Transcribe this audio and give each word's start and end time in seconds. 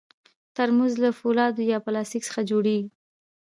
ترموز 0.55 0.93
له 1.03 1.09
فولادو 1.19 1.61
یا 1.71 1.77
پلاستیک 1.85 2.23
څخه 2.27 2.41
جوړېږي. 2.49 2.89